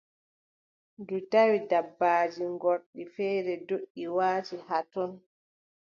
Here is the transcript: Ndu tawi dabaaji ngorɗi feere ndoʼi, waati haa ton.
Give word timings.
Ndu 0.99 1.17
tawi 1.31 1.57
dabaaji 1.69 2.43
ngorɗi 2.55 3.01
feere 3.13 3.53
ndoʼi, 3.63 4.03
waati 4.15 4.55
haa 4.67 4.83
ton. 4.93 5.11